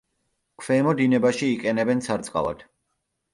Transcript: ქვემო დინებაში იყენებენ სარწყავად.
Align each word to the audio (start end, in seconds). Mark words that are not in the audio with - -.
ქვემო 0.61 0.93
დინებაში 1.01 1.51
იყენებენ 1.57 2.03
სარწყავად. 2.09 2.65